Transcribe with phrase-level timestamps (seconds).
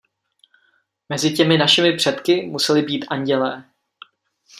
[1.09, 3.65] Mezi těmi našimi předky museli být andělé.